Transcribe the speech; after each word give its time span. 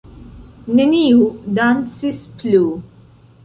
Neniu 0.79 1.21
dancis 1.59 2.25
plu. 2.41 2.67